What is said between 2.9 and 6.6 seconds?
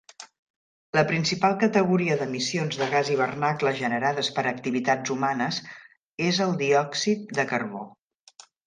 gas hivernacle generades per activitats humanes és